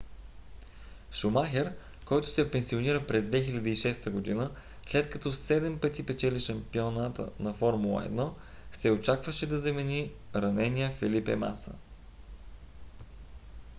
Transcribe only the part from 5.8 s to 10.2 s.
спечели шампионата на формула 1 се очакваше да замени